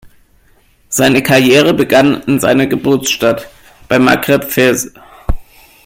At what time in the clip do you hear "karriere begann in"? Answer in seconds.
1.21-2.39